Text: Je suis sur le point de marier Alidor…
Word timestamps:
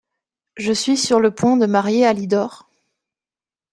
Je 0.57 0.73
suis 0.73 0.97
sur 0.97 1.19
le 1.19 1.29
point 1.29 1.57
de 1.57 1.67
marier 1.67 2.07
Alidor… 2.07 2.67